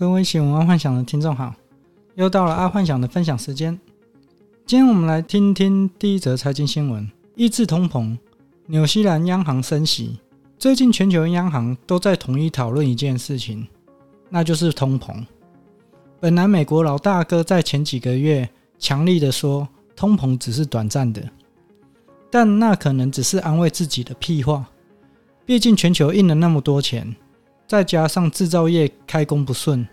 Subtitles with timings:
[0.00, 1.54] 各位喜欢爱幻想的听众好，
[2.14, 3.78] 又到了爱幻想的分享时间。
[4.64, 8.16] 今天我们来听听第一则财经新闻：抑制通膨，
[8.64, 10.18] 纽西兰央行升息。
[10.58, 13.68] 最近全球央行都在统一讨论一件事情，
[14.30, 15.22] 那就是通膨。
[16.18, 18.48] 本来美国老大哥在前几个月
[18.78, 21.22] 强力的说，通膨只是短暂的，
[22.30, 24.64] 但那可能只是安慰自己的屁话。
[25.44, 27.14] 毕竟全球印了那么多钱，
[27.70, 29.86] 再加上制造业开工不顺，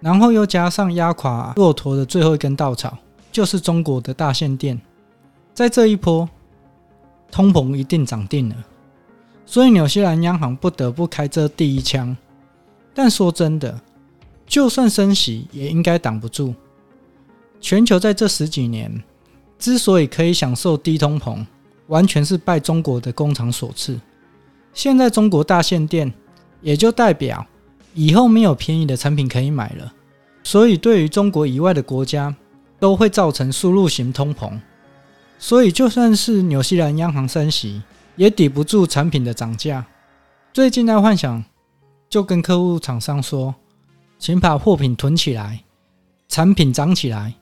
[0.00, 2.96] 然后又加上压垮骆驼的最后一根稻草，
[3.30, 4.80] 就是中国的大限电，
[5.52, 6.26] 在这一波，
[7.30, 8.56] 通膨一定涨定了，
[9.44, 12.16] 所以纽西兰央行不得不开这第一枪。
[12.94, 13.78] 但说真的，
[14.46, 16.54] 就算升息，也应该挡不住。
[17.60, 18.90] 全球在这十几年
[19.58, 21.44] 之所以可以享受低通膨，
[21.88, 24.00] 完全是拜中国的工厂所赐。
[24.72, 26.10] 现在中国大限电，
[26.60, 27.46] 也就代表
[27.94, 29.92] 以后没有便宜的产品可以买了，
[30.42, 32.34] 所以对于中国以外的国家，
[32.78, 34.58] 都会造成输入型通膨。
[35.38, 37.82] 所以就算是纽西兰央行升息，
[38.16, 39.84] 也抵不住产品的涨价。
[40.52, 41.42] 最近在幻想
[42.08, 43.54] 就跟客户厂商说，
[44.18, 45.64] 请把货品囤起来，
[46.28, 47.34] 产品涨起来，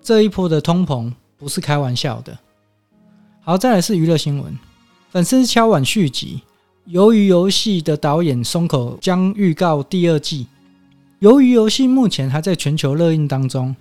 [0.00, 2.38] 这一波的通膨不是开玩笑的。
[3.42, 4.56] 好，再来是娱乐新闻，
[5.10, 6.42] 粉丝敲碗续集。
[6.88, 10.46] 鱿鱼游戏的导演松口将预告第二季。
[11.20, 13.76] 鱿鱼游戏目前还在全球热映当中，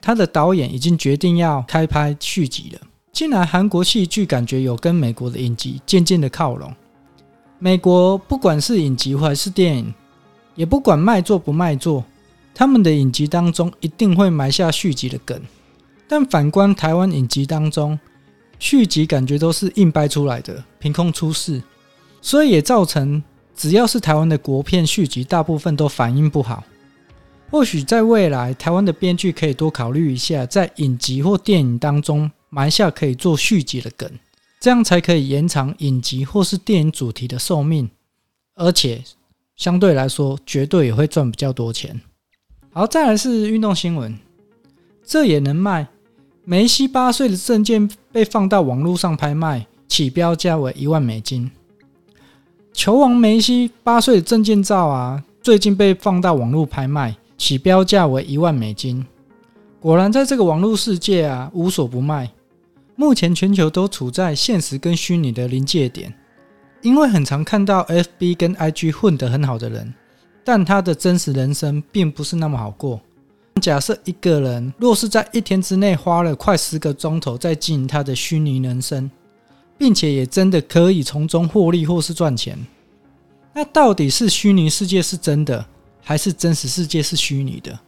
[0.00, 2.80] 他的导演已经决定要开拍续集了。
[3.12, 6.72] 近来韩国戏剧感觉有跟美国的影集渐渐的靠拢。
[7.58, 9.92] 美国不管是影集还是电影，
[10.54, 12.04] 也不管卖座不卖座，
[12.54, 15.40] 他们的影集当中一定会埋下续集的梗。
[16.06, 17.98] 但反观台湾影集当中，
[18.60, 21.60] 续集感觉都是硬掰出来的，凭空出世。
[22.20, 23.22] 所以也造成，
[23.54, 26.64] 只要是台湾的国片续集，大部分都反应不好。
[27.50, 34.10] 或许在未来，台湾的编剧可以多考虑一下，在影集或电影当中埋下可以做续集的梗，
[34.60, 37.88] 这样才可以延长影集或是电影主题的寿命，
[38.54, 39.02] 而且
[39.56, 41.98] 相对来说，绝对也会赚比较多钱。
[42.70, 44.18] 好，再来是运动新闻，
[45.02, 45.88] 这也能卖？
[46.44, 51.50] 梅西八岁的证件被放到网络上拍卖，起标价为一万美金。
[52.78, 59.04] 球王梅西八岁证件照啊，最近被放到网络拍卖，起标价为一万美金。
[59.80, 62.30] 果然，在这个网络世界啊，无所不卖。
[62.94, 66.14] 目前全球都处在现实跟虚拟的临界点，
[66.80, 69.92] 因为很常看到 FB 跟 IG 混得很好的人，
[70.44, 73.00] 但他的真实人生并不是那么好过。
[73.60, 79.10] 假设一个人若是在一天之内花了快十个钟头在经营他的虚拟人生。
[79.78, 82.58] 并且也真的可以从中获利或是赚钱，
[83.54, 85.64] 那到底是虚拟世界是真的，
[86.02, 87.78] 还是真实世界是虚拟的？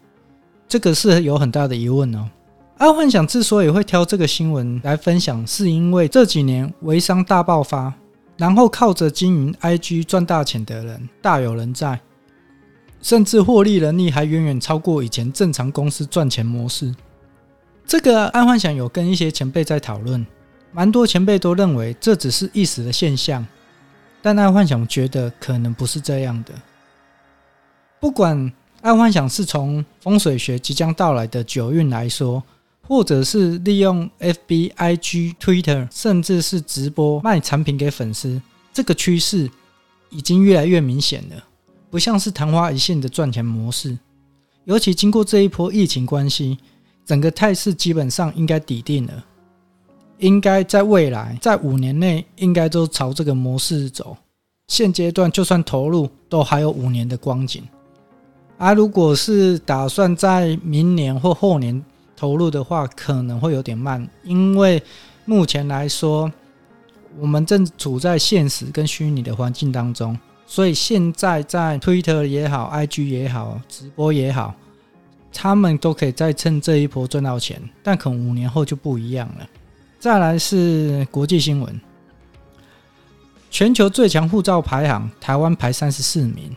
[0.68, 2.30] 这个是有很大的疑问哦。
[2.78, 7.92] 爱幻想之所以会挑这个新闻来分享，是因为这几年微商大爆发，
[8.36, 12.00] 然后靠着经营 IG 赚大钱的人大有人在，
[13.02, 16.94] 甚至获利能力还远远超过以前正常公司赚钱模式。
[17.84, 20.24] 这个爱幻想有跟一些前辈在讨论。
[20.72, 23.46] 蛮多前辈都认为这只是一时的现象，
[24.22, 26.52] 但爱幻想觉得可能不是这样的。
[27.98, 32.42] 不管爱幻想是从风水学即将到来的九运来说，
[32.86, 38.40] 或者是利用 FB、IG、Twitter，甚至是直播卖产品给粉丝，
[38.72, 39.50] 这个趋势
[40.08, 41.44] 已经越来越明显了，
[41.90, 43.98] 不像是昙花一现的赚钱模式。
[44.64, 46.58] 尤其经过这一波疫情关系，
[47.04, 49.24] 整个态势基本上应该底定了。
[50.20, 54.16] 应该在未来，在五年内，应该都朝这个模式走。
[54.68, 57.62] 现阶段就算投入，都还有五年的光景。
[58.56, 61.82] 而如果是打算在明年或后年
[62.14, 64.80] 投入的话，可能会有点慢，因为
[65.24, 66.30] 目前来说，
[67.18, 70.16] 我们正处在现实跟虚拟的环境当中，
[70.46, 74.54] 所以现在在 Twitter 也好，IG 也好，直播也好，
[75.32, 79.48] 他们都可以再趁这一波赚到钱，但可能五年后就不一样了。
[80.00, 81.78] 再来是国际新闻，
[83.50, 86.56] 全球最强护照排行，台湾排三十四名。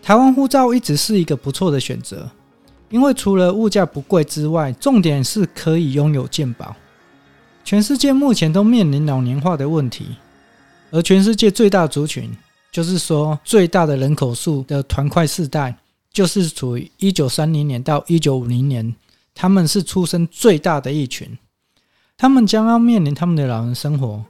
[0.00, 2.30] 台湾护照一直是一个不错的选择，
[2.88, 6.74] 因为除了物价不贵之外，重点是可以拥有健保。
[7.62, 10.16] 全世界目前都面临老年化的问题，
[10.90, 12.34] 而全世界最大族群，
[12.72, 15.76] 就是说最大的人口数的团块世代，
[16.10, 18.94] 就是处于一九三零年到一九五零年，
[19.34, 21.36] 他们是出生最大的一群。
[22.20, 24.22] 他们将要面临他们的老人生活，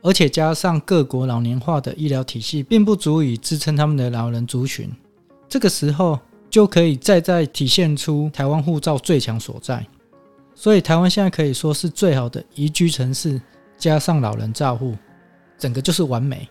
[0.00, 4.88] 而且加上各国老年化的医疗体系，并不足以支撑他们的老人族群。
[5.48, 6.16] 这个时候，
[6.48, 9.84] 就可以再再体现出台湾护照最强所在。
[10.54, 13.42] 所以台湾现在可以说是最好的宜居城市，
[13.76, 14.94] 加上老人照护，
[15.58, 16.48] 整个就是完美。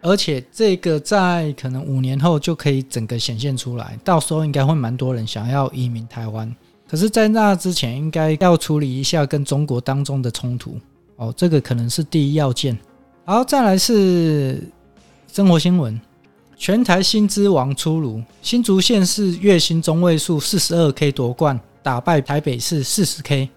[0.00, 6.54] 而且这个在可能五年后就可以整个显现出来，到时候应该会蛮多人想要移民台湾。
[6.90, 10.76] 可是，在那之前，应该要处理一下跟中国当中的冲突
[11.14, 12.76] 哦，这个可能是第一要件。
[13.24, 14.60] 好，再来是
[15.32, 16.00] 生活新闻：
[16.56, 23.48] 全台薪资王出炉，新竹县市月薪中位数四十二 K 夺冠，打败台北市四十 K。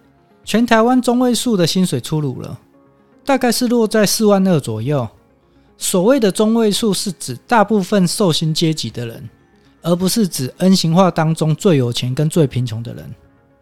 [0.44, 2.56] 全台湾中位数的薪水出炉了，
[3.24, 5.08] 大概是落在四万二左右。
[5.76, 9.28] 所谓的中位数是指大部分受薪阶级的人，
[9.82, 13.12] 而不是指 N 型化当中最有钱跟最贫穷的人。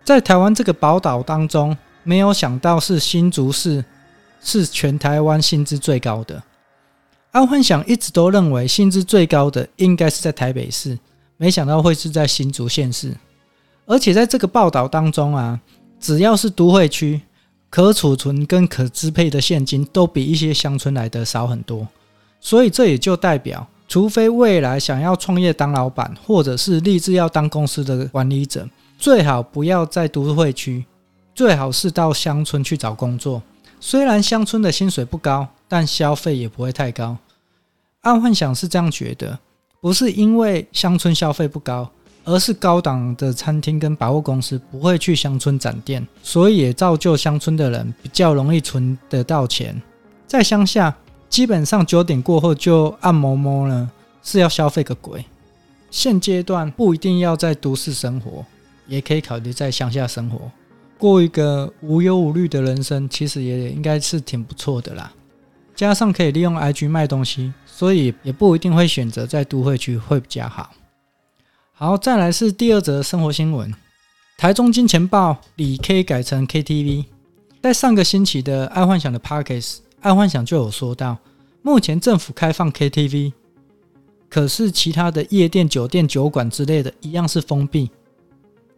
[0.04, 3.84] 在台湾这个宝岛当中，没有想到是新竹市
[4.42, 6.42] 是全台湾薪资最高的。
[7.30, 10.98] 安幻想一直都认为薪资最高的应该是在台北市，
[11.36, 13.16] 没想到会是在新竹县市。
[13.86, 15.58] 而且在这个报道当中啊，
[15.98, 17.20] 只要是都会区，
[17.70, 21.86] 可储存跟可支配的现金都比一些乡村来的少很多。
[22.40, 28.68] 所以这也就代表，除非未来想要创业当老板，或者是立志要当公司的管理者，
[29.02, 30.84] 最好不要在都会区，
[31.34, 33.42] 最好是到乡村去找工作。
[33.80, 37.16] 虽然乡村的薪水不高，但消费也不会太高。
[38.02, 39.36] 安焕祥是这样觉得，
[39.80, 41.90] 不是因为乡村消费不高，
[42.22, 49.82] 而是高档的餐厅跟百货公司不会去乡村展店，所以也造就乡村的人比较容易存得到钱，
[50.28, 50.96] 在乡下。
[51.28, 53.90] 基本上九点过后就按摩摩了，
[54.22, 55.24] 是要消费个鬼。
[55.90, 58.44] 现阶段不一定要在都市生活，
[58.86, 60.50] 也可以考虑在乡下生活，
[60.98, 65.12] 过一个无忧无虑的人生，其实也应该是挺不错的啦。
[65.74, 70.70] 加上可以利用 IG 卖东西，所以也不一定会选择在都会区会比较好。
[71.72, 73.74] 好，再来是第二则生活新闻：
[74.36, 77.06] 台中金钱豹李 K 改成 KTV，
[77.62, 79.78] 在上个星期的爱幻想的 Podcast。
[80.00, 81.16] 爱幻想就有说到，
[81.62, 83.32] 目前政府开放 KTV，
[84.28, 87.90] 可是其他的夜店、酒店、酒馆之类的一样是封闭。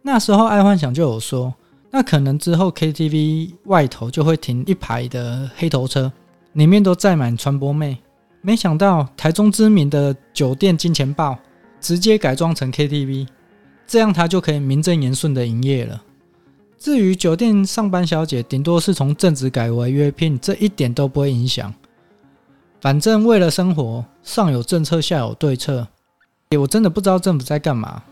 [0.07, 1.51] 那时候爱幻想就有说，
[1.89, 6.11] 那可能之后 KTV 外头就会停一排的黑头车，
[6.53, 7.97] 里面都载满传播妹。
[8.41, 11.35] 没想到台中知名的酒店金钱豹
[11.81, 13.27] 直接改装成 KTV，
[13.87, 15.99] 这样他就可以名正言顺的营业了。
[16.77, 21.73] 至于酒店上班小姐，顶多是从正职改为约聘，这一点都不会影响。
[22.79, 25.87] 反正为了生活，上有政策，下有对策。
[26.55, 28.03] 我真的不知道政府在干嘛，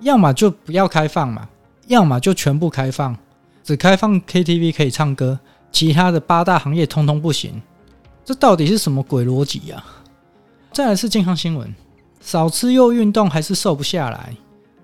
[0.00, 1.48] 要么就不要开放嘛，
[1.86, 3.16] 要么就全部开放，
[3.64, 5.38] 只开放 KTV 可以唱歌，
[5.72, 7.60] 其他的八大行业通通不行。
[8.24, 9.82] 这到底是什么鬼逻辑呀？
[10.72, 11.74] 再来是健康新闻：
[12.20, 14.36] 少吃又运动还是瘦不下来，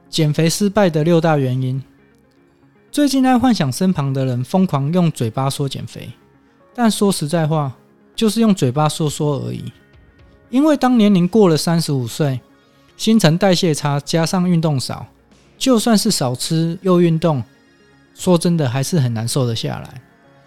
[0.08, 1.82] 减肥失败的六大原因。
[2.90, 6.10] 最近爱幻想身旁的人疯狂用嘴巴说减肥，
[6.74, 7.72] 但说实在话，
[8.16, 9.72] 就是用嘴巴说说而已。
[10.48, 12.40] 因为当年龄过了三十五岁，
[12.96, 15.06] 新陈代谢差，加上运动少，
[15.58, 17.42] 就算是少吃又运动，
[18.14, 20.00] 说真的还是很难瘦得下来。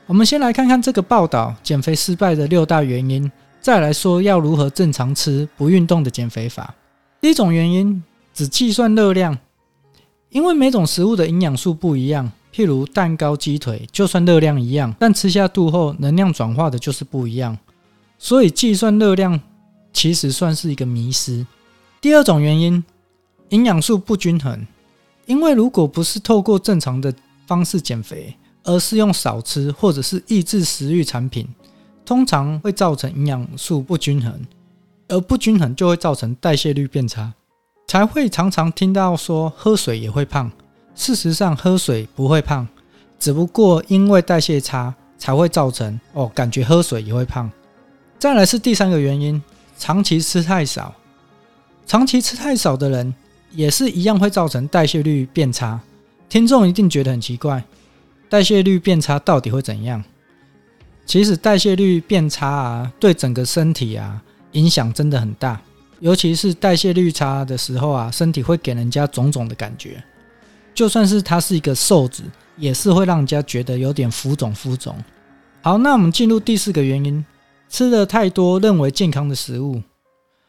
[0.05, 3.29] 我们先来看看这个报道减肥失败的六大原因，
[3.59, 6.73] 再来说要如何正常吃不运动的减肥法。
[7.19, 8.01] 第一种原因，
[8.33, 9.37] 只计算热量。
[10.29, 17.57] 因为每种食物的营养素不一样，譬如蛋糕、鸡腿，就算热量一样，但吃下肚后能量转化的就是不一样，
[18.19, 19.39] 所以计算热量
[19.93, 21.47] 其实算是一个迷失。
[21.99, 22.83] 第二种原因，
[23.49, 24.65] 营养素不均衡。
[25.25, 27.13] 因为如果不是透过正常的
[27.45, 31.47] 方式减肥，而是用少吃或者是抑制食欲产品，
[32.05, 34.39] 通常会造成营养素不均衡，
[35.07, 37.33] 而不均衡就会造成代谢率变差。
[37.87, 40.51] 才会常常听到说喝水也会胖，
[40.93, 42.67] 事实上喝水不会胖，
[43.17, 47.49] 只不过因为代谢差才会造成哦，感觉喝水也会胖。
[48.19, 49.41] 再来是第三个原因，
[49.77, 50.93] 长期吃太少，
[51.87, 53.15] 长期吃太少的人
[53.51, 55.79] 也是一样会造成代谢率变差。
[56.27, 57.63] 听众一定觉得很奇怪，
[58.29, 60.03] 代谢率变差到底会怎样？
[61.05, 65.61] 其实代谢率变差啊，对整个身体啊影响真的很大。
[66.01, 70.03] 尤其是代谢率差的时候啊，身体会给人家肿肿的感觉。
[70.75, 72.21] 就算是他是一个瘦子，
[72.57, 74.93] 也是会让人家觉得有点浮肿浮肿。
[75.61, 77.25] 好，那我们进入第四个原因：
[77.69, 79.81] 吃了太多认为健康的食物。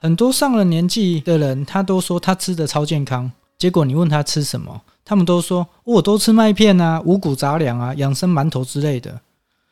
[0.01, 3.31] 很多上了年纪的人，他都说他吃的超健康。
[3.59, 9.21] 结果你问他吃什么，他们都说我都吃麦片啊、五谷杂粮啊、养生馒头之类的。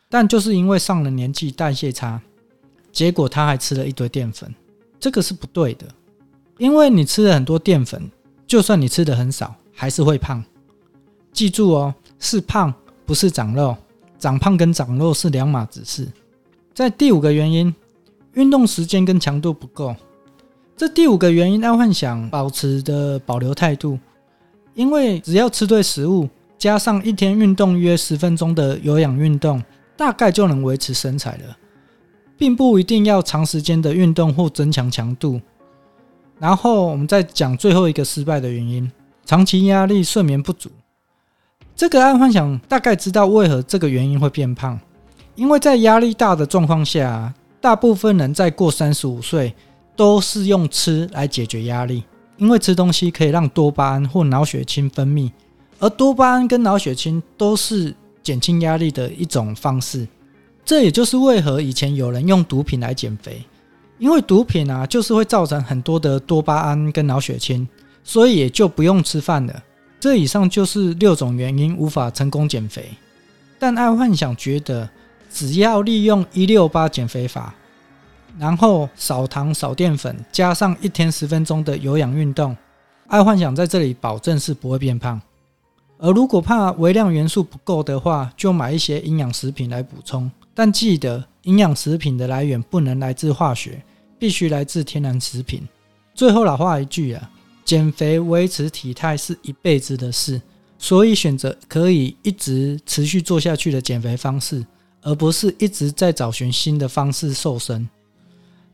[0.08, 2.20] 但就是因为上了年纪，代谢差，
[2.90, 4.52] 结果他还吃了一堆淀粉。
[4.98, 5.86] 这个是不对的，
[6.58, 8.10] 因为你吃了很多淀粉，
[8.46, 10.42] 就算你吃的很少，还是会胖。
[11.32, 13.76] 记住哦，是胖，不是长肉。
[14.18, 16.08] 长胖跟长肉是两码子事。
[16.74, 17.72] 在第五个原因，
[18.32, 19.94] 运动时间跟强度不够。
[20.76, 23.98] 这第五个原因，爱幻想保持的保留态度，
[24.74, 26.28] 因为只要吃对食物，
[26.58, 29.62] 加上一天运动约十分钟的有氧运动，
[29.96, 31.56] 大概就能维持身材了，
[32.36, 35.40] 并不一定要长时间的运动或增强强度。
[36.38, 38.92] 然后我们再讲最后一个失败的原因：
[39.24, 40.68] 长期压力、睡眠不足。
[41.74, 44.78] 这个爱幻想大概知道为何这个原因会变胖，
[45.36, 49.54] 因为在压力大的状况下，大部分人在过三十五岁
[49.96, 52.04] 都是用吃来解决压力，
[52.36, 55.30] 因为吃东西可以让多巴胺或脑血清分泌，
[55.78, 60.06] 而多巴胺跟脑血清都是减轻压力的一种方式。
[60.64, 63.42] 这也就是为何以前有人用毒品来减肥，
[63.98, 67.66] 因为毒品啊就是会造成很多的多巴胺跟脑血清，
[68.04, 69.62] 所以也就不用吃饭了。
[69.98, 72.90] 这以上就是六种原因无法成功减肥，
[73.58, 74.88] 但爱幻想觉得，
[75.32, 77.54] 只要利用一六八减肥法，
[78.38, 82.56] 然后少糖少淀粉，加上一天十分钟的有氧运动，
[83.06, 85.20] 爱幻想在这里保证是不会变胖。
[85.98, 93.82] 而如果怕微量元素不够的话，就买一些营养食品来补充，但记得营养食品的来源不能来自化学，
[94.18, 95.66] 必须来自天然食品。
[96.14, 97.30] 最后老话一句啊。
[97.64, 100.40] 减肥维持体态是一辈子的事，
[100.78, 104.64] 所以选择可以一直持续做下去的减肥方式，
[105.02, 107.88] 而不是一直在找寻新的方式瘦身。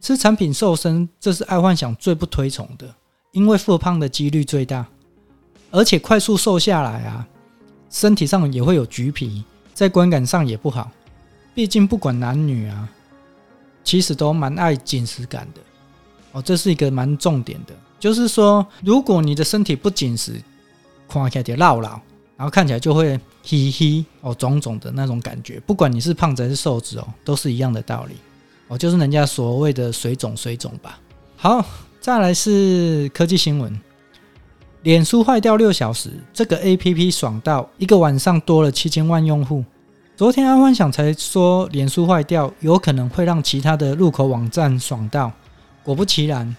[0.02, 2.92] 吃产品瘦身，这是爱幻想最不推崇的，
[3.30, 4.84] 因为复胖的几率最大，
[5.70, 7.24] 而且快速瘦下来啊，
[7.88, 10.90] 身体上也会有橘皮，在观感上也不好。
[11.54, 12.88] 毕竟不管男女啊，
[13.84, 15.60] 其实都蛮爱紧实感的
[16.32, 17.72] 哦，这是一个蛮重点的。
[18.00, 20.42] 就是说，如果你的身体不紧实，
[21.06, 21.90] 看起来就老老，
[22.36, 25.60] 然后看起来就会黑黑哦肿肿的那种感觉。
[25.60, 28.16] 不管你是胖子还是瘦子哦，都是一样的道理
[28.72, 30.98] 哦，就是人家所谓的水肿水肿吧。
[31.36, 31.62] 好，
[32.00, 33.78] 再来是科技新闻，
[34.82, 39.62] 脸书坏掉六小时，这个 APP 爽到一个晚上多了七千万用户。
[40.16, 45.30] 昨天爱幻想才说脸书坏掉，有可能会让其他的入口网站爽到，
[45.82, 46.56] 果不其然。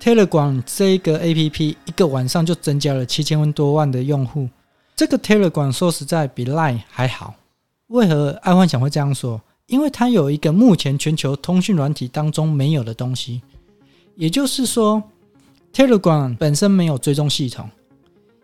[0.00, 4.48] Telegram 这个 APP 一个晚上就增加了七千多万的用户，
[4.96, 7.34] 这个 Telegram 说实在比 Line 还好。
[7.88, 9.42] 为何爱幻想会这样说？
[9.66, 13.40] 因为它有一个目前全球通讯软体当中没有的东西，
[14.14, 15.02] 也就是说
[15.72, 17.68] ，Telegram 本身没有追踪系统。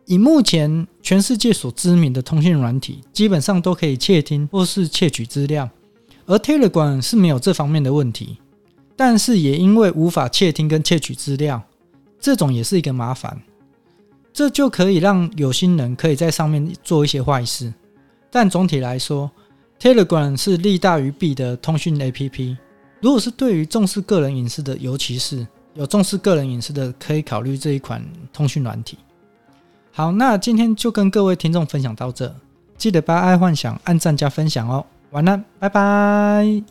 [0.06, 5.68] 以目前全世界所知名的通讯软体，基本上都可以窃听或是窃取资料，
[6.26, 8.38] 而 Telegram 是没有这方面的问题。
[8.96, 11.62] 但是也因为无法窃听跟窃取资料，
[12.18, 13.40] 这种也是一个麻烦，
[14.32, 17.72] 这就可以让有心人可以在上面做一些坏事。
[18.30, 19.30] 但总体来说
[19.80, 22.56] ，Telegram 是利大于弊的通讯 APP。
[23.00, 28.98] 如果是对于重视个人隐私的，尤其是有重视个人隐私的，可以考虑这一款通讯软体。
[29.90, 32.32] 好，那今天就跟各位听众分享到这，
[32.76, 34.84] 记得把爱幻想按赞加分享哦。
[35.12, 36.62] 晚安，拜拜。